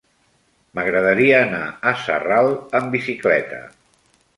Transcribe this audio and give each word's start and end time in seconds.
M'agradaria 0.79 1.37
anar 1.49 1.61
a 1.91 1.95
Sarral 2.07 2.53
amb 2.81 2.95
bicicleta. 2.97 3.67